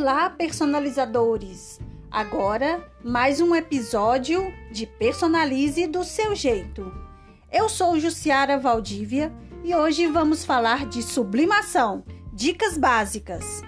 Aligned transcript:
Olá, 0.00 0.30
personalizadores! 0.30 1.80
Agora, 2.08 2.88
mais 3.02 3.40
um 3.40 3.52
episódio 3.52 4.40
de 4.70 4.86
Personalize 4.86 5.88
do 5.88 6.04
seu 6.04 6.36
jeito. 6.36 6.88
Eu 7.50 7.68
sou 7.68 7.98
Jussiara 7.98 8.60
Valdívia 8.60 9.32
e 9.64 9.74
hoje 9.74 10.06
vamos 10.06 10.44
falar 10.44 10.86
de 10.86 11.02
sublimação, 11.02 12.04
dicas 12.32 12.78
básicas. 12.78 13.64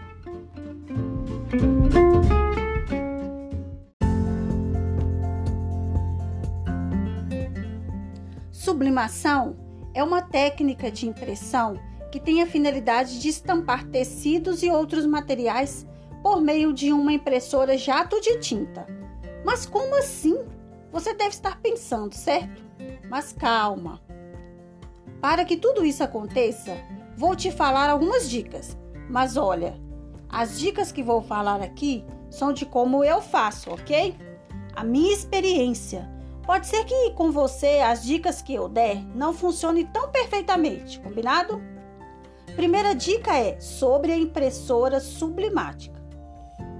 Sublimação 8.52 9.56
é 9.92 10.04
uma 10.04 10.22
técnica 10.22 10.92
de 10.92 11.08
impressão 11.08 11.76
que 12.12 12.20
tem 12.20 12.40
a 12.40 12.46
finalidade 12.46 13.18
de 13.18 13.28
estampar 13.28 13.84
tecidos 13.88 14.62
e 14.62 14.70
outros 14.70 15.04
materiais 15.04 15.84
por 16.22 16.40
meio 16.40 16.72
de 16.72 16.92
uma 16.92 17.12
impressora 17.12 17.76
jato 17.76 18.20
de 18.20 18.38
tinta. 18.38 18.86
Mas 19.44 19.66
como 19.66 19.96
assim? 19.96 20.38
Você 20.92 21.14
deve 21.14 21.30
estar 21.30 21.60
pensando, 21.60 22.14
certo? 22.14 22.62
Mas 23.08 23.32
calma. 23.32 24.00
Para 25.20 25.44
que 25.44 25.56
tudo 25.56 25.84
isso 25.84 26.02
aconteça, 26.02 26.76
vou 27.16 27.36
te 27.36 27.50
falar 27.50 27.88
algumas 27.90 28.28
dicas. 28.28 28.76
Mas 29.08 29.36
olha, 29.36 29.80
as 30.28 30.58
dicas 30.58 30.90
que 30.90 31.02
vou 31.02 31.20
falar 31.20 31.60
aqui 31.60 32.04
são 32.30 32.52
de 32.52 32.64
como 32.64 33.04
eu 33.04 33.20
faço, 33.20 33.70
ok? 33.70 34.16
A 34.74 34.84
minha 34.84 35.12
experiência. 35.12 36.08
Pode 36.44 36.66
ser 36.66 36.84
que 36.84 37.10
com 37.12 37.30
você 37.30 37.80
as 37.80 38.02
dicas 38.02 38.40
que 38.42 38.54
eu 38.54 38.68
der 38.68 39.04
não 39.14 39.32
funcionem 39.32 39.86
tão 39.86 40.10
perfeitamente, 40.10 40.98
combinado? 41.00 41.60
Primeira 42.56 42.94
dica 42.94 43.36
é 43.36 43.60
sobre 43.60 44.12
a 44.12 44.16
impressora 44.16 44.98
sublimática. 45.00 45.99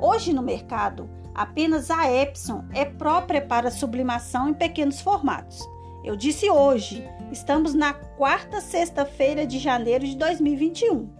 Hoje 0.00 0.32
no 0.32 0.42
mercado, 0.42 1.10
apenas 1.34 1.90
a 1.90 2.10
Epson 2.10 2.64
é 2.72 2.86
própria 2.86 3.42
para 3.42 3.70
sublimação 3.70 4.48
em 4.48 4.54
pequenos 4.54 5.00
formatos. 5.00 5.68
Eu 6.02 6.16
disse 6.16 6.48
hoje, 6.48 7.06
estamos 7.30 7.74
na 7.74 7.92
quarta 7.92 8.62
sexta-feira 8.62 9.46
de 9.46 9.58
janeiro 9.58 10.06
de 10.06 10.16
2021. 10.16 11.10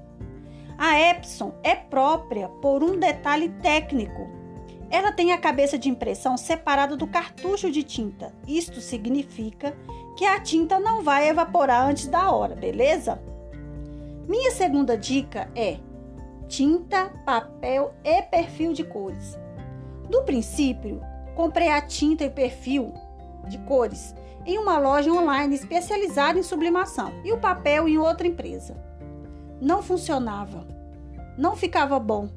A 0.78 0.98
Epson 0.98 1.53
é 1.62 1.75
própria 1.75 2.48
por 2.48 2.83
um 2.83 2.98
detalhe 2.98 3.50
técnico. 3.61 4.31
Ela 4.89 5.12
tem 5.12 5.33
a 5.33 5.39
cabeça 5.39 5.78
de 5.78 5.91
impressão 5.91 6.39
separada 6.39 6.97
do 6.97 7.06
cartucho 7.06 7.70
de 7.70 7.83
tinta. 7.83 8.34
Isto 8.48 8.81
significa 8.81 9.77
que 10.17 10.25
a 10.25 10.41
tinta 10.41 10.81
não 10.81 11.03
vai 11.03 11.28
evaporar 11.28 11.87
antes 11.87 12.06
da 12.06 12.31
hora, 12.31 12.56
beleza? 12.56 13.20
Minha 14.27 14.53
segunda 14.53 14.97
dica 14.97 15.50
é 15.55 15.78
tinta, 16.51 17.12
papel 17.25 17.95
e 18.03 18.20
perfil 18.23 18.73
de 18.73 18.83
cores. 18.83 19.39
No 20.11 20.25
princípio, 20.25 21.01
comprei 21.37 21.69
a 21.69 21.81
tinta 21.81 22.25
e 22.25 22.31
perfil 22.31 22.93
de 23.48 23.56
cores 23.59 24.12
em 24.45 24.59
uma 24.59 24.77
loja 24.77 25.12
online 25.12 25.55
especializada 25.55 26.41
em 26.41 26.43
sublimação 26.43 27.12
e 27.25 27.33
o 27.33 27.39
papel 27.39 27.87
em 27.89 27.98
outra 27.98 28.27
empresa. 28.27 28.77
Não 29.61 29.81
funcionava, 29.81 30.67
não 31.39 31.55
ficava 31.55 32.01
bom, 32.01 32.28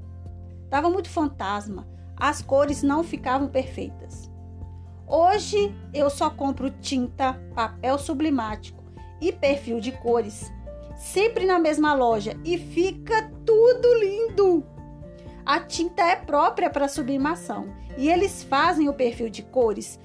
estava 0.65 0.91
muito 0.91 1.09
fantasma, 1.09 1.87
as 2.15 2.39
cores 2.39 2.83
não 2.83 3.03
ficavam 3.03 3.47
perfeitas. 3.47 4.29
Hoje 5.07 5.75
eu 5.91 6.09
só 6.11 6.29
compro 6.29 6.69
tinta, 6.69 7.33
papel 7.55 7.97
sublimático 7.97 8.83
e 9.19 9.31
perfil 9.31 9.79
de 9.79 9.91
cores 9.91 10.51
sempre 10.95 11.45
na 11.45 11.59
mesma 11.59 11.93
loja 11.93 12.37
e 12.43 12.57
fica 12.57 13.31
tudo 13.45 13.99
lindo. 13.99 14.65
A 15.45 15.59
tinta 15.59 16.03
é 16.03 16.15
própria 16.15 16.69
para 16.69 16.87
sublimação 16.87 17.73
e 17.97 18.09
eles 18.09 18.43
fazem 18.43 18.87
o 18.87 18.93
perfil 18.93 19.29
de 19.29 19.43
cores 19.43 19.99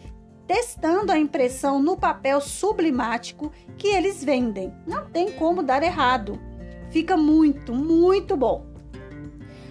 testando 0.49 1.13
a 1.13 1.19
impressão 1.19 1.81
no 1.81 1.95
papel 1.95 2.41
sublimático 2.41 3.53
que 3.77 3.89
eles 3.89 4.25
vendem. 4.25 4.73
Não 4.87 5.05
tem 5.05 5.31
como 5.33 5.63
dar 5.63 5.83
errado. 5.83 6.41
Fica 6.91 7.19
muito, 7.19 7.75
muito 7.75 8.35
bom. 8.35 8.65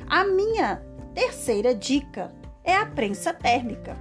A 0.07 0.23
minha 0.23 0.83
terceira 1.15 1.73
dica 1.73 2.31
é 2.63 2.75
a 2.75 2.85
prensa 2.85 3.33
térmica. 3.33 3.97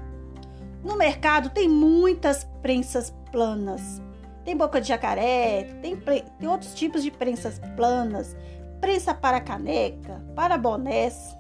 No 0.85 0.97
mercado 0.97 1.49
tem 1.49 1.67
muitas 1.67 2.45
prensas 2.61 3.13
planas, 3.33 4.03
tem 4.47 4.57
boca 4.57 4.81
de 4.81 4.87
jacaré, 4.87 5.65
tem, 5.83 5.97
tem 5.97 6.49
outros 6.49 6.73
tipos 6.73 7.03
de 7.03 7.11
prensas 7.11 7.61
planas, 7.75 8.37
prensa 8.81 9.13
para 9.13 9.41
caneca, 9.41 10.25
para 10.37 10.57
bonés. 10.57 11.37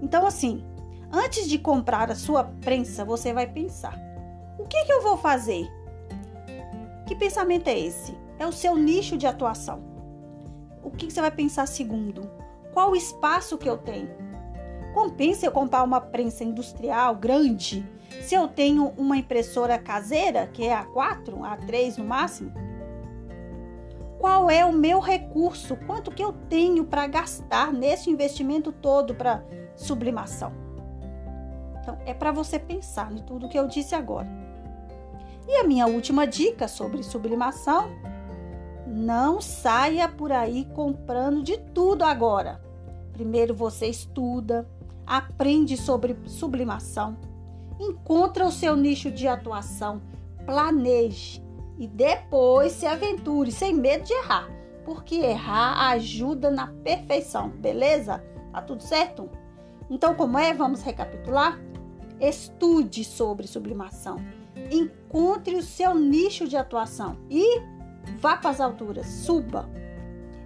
Então, 0.00 0.24
assim, 0.24 0.64
antes 1.12 1.48
de 1.48 1.58
comprar 1.58 2.08
a 2.08 2.14
sua 2.14 2.44
prensa, 2.44 3.04
você 3.04 3.32
vai 3.32 3.48
pensar: 3.48 3.98
o 4.56 4.64
que, 4.64 4.84
que 4.84 4.92
eu 4.92 5.02
vou 5.02 5.16
fazer? 5.16 5.68
Que 7.04 7.16
pensamento 7.16 7.66
é 7.66 7.76
esse? 7.76 8.16
É 8.38 8.46
o 8.46 8.52
seu 8.52 8.76
nicho 8.76 9.16
de 9.16 9.26
atuação. 9.26 9.82
O 10.84 10.90
que, 10.92 11.08
que 11.08 11.12
você 11.12 11.20
vai 11.20 11.32
pensar 11.32 11.66
segundo? 11.66 12.30
Qual 12.72 12.92
o 12.92 12.96
espaço 12.96 13.58
que 13.58 13.68
eu 13.68 13.76
tenho? 13.76 14.08
Compensa 14.92 15.46
eu 15.46 15.52
comprar 15.52 15.82
uma 15.82 16.00
prensa 16.00 16.42
industrial 16.42 17.14
grande 17.14 17.86
se 18.22 18.34
eu 18.34 18.48
tenho 18.48 18.92
uma 18.96 19.16
impressora 19.16 19.78
caseira, 19.78 20.46
que 20.46 20.64
é 20.64 20.74
a 20.74 20.84
4, 20.84 21.44
a 21.44 21.56
3 21.56 21.96
no 21.96 22.04
máximo? 22.04 22.52
Qual 24.18 24.50
é 24.50 24.64
o 24.64 24.72
meu 24.72 25.00
recurso? 25.00 25.76
Quanto 25.86 26.10
que 26.10 26.22
eu 26.22 26.32
tenho 26.32 26.84
para 26.84 27.06
gastar 27.06 27.72
nesse 27.72 28.10
investimento 28.10 28.70
todo 28.72 29.14
para 29.14 29.42
sublimação? 29.74 30.52
Então, 31.80 31.96
é 32.04 32.12
para 32.12 32.30
você 32.30 32.58
pensar 32.58 33.10
em 33.12 33.22
tudo 33.22 33.48
que 33.48 33.58
eu 33.58 33.66
disse 33.66 33.94
agora. 33.94 34.28
E 35.48 35.56
a 35.56 35.64
minha 35.64 35.86
última 35.86 36.26
dica 36.26 36.68
sobre 36.68 37.02
sublimação: 37.02 37.90
não 38.86 39.40
saia 39.40 40.06
por 40.08 40.30
aí 40.30 40.66
comprando 40.74 41.42
de 41.42 41.56
tudo 41.56 42.04
agora. 42.04 42.60
Primeiro 43.12 43.54
você 43.54 43.86
estuda, 43.86 44.68
aprende 45.10 45.76
sobre 45.76 46.16
sublimação, 46.24 47.18
encontra 47.80 48.46
o 48.46 48.52
seu 48.52 48.76
nicho 48.76 49.10
de 49.10 49.26
atuação, 49.26 50.00
planeje 50.46 51.42
e 51.76 51.88
depois 51.88 52.70
se 52.70 52.86
aventure 52.86 53.50
sem 53.50 53.74
medo 53.74 54.04
de 54.04 54.12
errar, 54.12 54.48
porque 54.84 55.16
errar 55.16 55.90
ajuda 55.90 56.48
na 56.48 56.68
perfeição, 56.68 57.48
beleza? 57.48 58.22
Tá 58.52 58.62
tudo 58.62 58.84
certo? 58.84 59.28
Então, 59.90 60.14
como 60.14 60.38
é? 60.38 60.54
Vamos 60.54 60.80
recapitular? 60.82 61.60
Estude 62.20 63.02
sobre 63.02 63.48
sublimação, 63.48 64.18
encontre 64.70 65.56
o 65.56 65.62
seu 65.62 65.92
nicho 65.92 66.46
de 66.46 66.56
atuação 66.56 67.16
e 67.28 67.60
vá 68.20 68.36
para 68.36 68.50
as 68.50 68.60
alturas, 68.60 69.06
suba. 69.08 69.68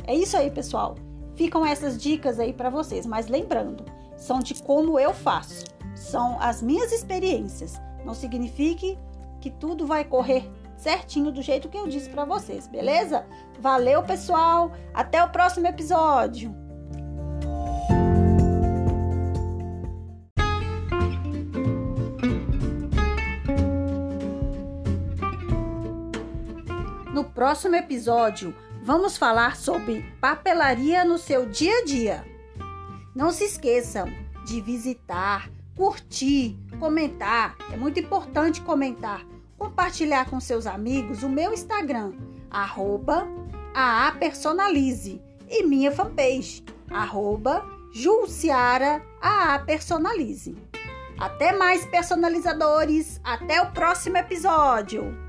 É 0.06 0.14
isso 0.14 0.38
aí, 0.38 0.50
pessoal. 0.50 0.94
Ficam 1.34 1.66
essas 1.66 2.00
dicas 2.00 2.40
aí 2.40 2.54
para 2.54 2.70
vocês, 2.70 3.04
mas 3.04 3.26
lembrando, 3.28 3.84
são 4.16 4.40
de 4.40 4.54
como 4.62 4.98
eu 4.98 5.12
faço, 5.12 5.64
são 5.94 6.38
as 6.40 6.62
minhas 6.62 6.92
experiências. 6.92 7.80
Não 8.04 8.14
signifique 8.14 8.98
que 9.40 9.50
tudo 9.50 9.86
vai 9.86 10.04
correr 10.04 10.50
certinho 10.76 11.30
do 11.30 11.42
jeito 11.42 11.68
que 11.68 11.78
eu 11.78 11.86
disse 11.86 12.08
para 12.10 12.24
vocês, 12.24 12.66
beleza? 12.66 13.24
Valeu, 13.60 14.02
pessoal. 14.02 14.72
Até 14.92 15.22
o 15.22 15.30
próximo 15.30 15.66
episódio. 15.66 16.54
No 27.12 27.24
próximo 27.24 27.76
episódio, 27.76 28.54
vamos 28.82 29.16
falar 29.16 29.56
sobre 29.56 30.02
papelaria 30.20 31.04
no 31.04 31.16
seu 31.16 31.46
dia 31.46 31.78
a 31.78 31.84
dia. 31.84 32.33
Não 33.14 33.30
se 33.30 33.44
esqueçam 33.44 34.08
de 34.44 34.60
visitar, 34.60 35.50
curtir, 35.76 36.58
comentar. 36.78 37.56
É 37.72 37.76
muito 37.76 38.00
importante 38.00 38.60
comentar. 38.60 39.24
Compartilhar 39.56 40.28
com 40.28 40.40
seus 40.40 40.66
amigos 40.66 41.22
o 41.22 41.28
meu 41.28 41.52
Instagram, 41.52 42.12
arroba 42.50 43.26
aapersonalize 43.74 45.20
e 45.48 45.64
minha 45.64 45.90
fanpage, 45.90 46.64
arroba 46.90 47.64
Julciara 47.92 49.02
Até 51.18 51.52
mais, 51.52 51.86
personalizadores! 51.86 53.20
Até 53.22 53.62
o 53.62 53.70
próximo 53.70 54.16
episódio! 54.16 55.23